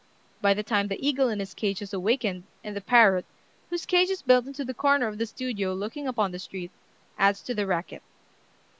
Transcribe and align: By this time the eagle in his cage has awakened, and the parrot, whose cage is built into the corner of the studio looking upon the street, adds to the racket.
By 0.41 0.55
this 0.55 0.65
time 0.65 0.87
the 0.87 0.97
eagle 1.07 1.29
in 1.29 1.39
his 1.39 1.53
cage 1.53 1.77
has 1.77 1.93
awakened, 1.93 2.45
and 2.63 2.75
the 2.75 2.81
parrot, 2.81 3.23
whose 3.69 3.85
cage 3.85 4.09
is 4.09 4.23
built 4.23 4.47
into 4.47 4.65
the 4.65 4.73
corner 4.73 5.05
of 5.07 5.19
the 5.19 5.27
studio 5.27 5.75
looking 5.75 6.07
upon 6.07 6.31
the 6.31 6.39
street, 6.39 6.71
adds 7.19 7.43
to 7.43 7.53
the 7.53 7.67
racket. 7.67 8.01